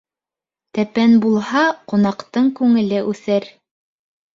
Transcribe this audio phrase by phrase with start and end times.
[0.77, 1.63] Тәпән булһа,
[1.95, 3.51] ҡунаҡтың күңеле үҫер.